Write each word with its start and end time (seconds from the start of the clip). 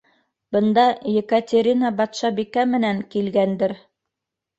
Бында 0.55 0.85
Екатерина 1.15 1.91
батшабикә 1.99 2.63
менән 2.71 3.03
килгәндер... 3.13 3.75